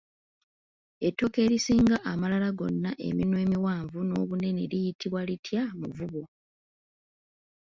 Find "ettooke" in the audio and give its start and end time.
1.07-1.39